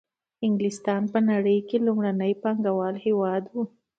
[0.45, 3.63] انګلستان په نړۍ کې لومړنی پانګوالي هېواد وو